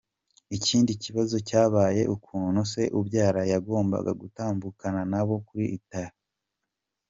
[0.57, 6.09] Ikindi kibazo cyabaye ukuntu se ubabyara yagombaga gutambukana nabo kuri altar.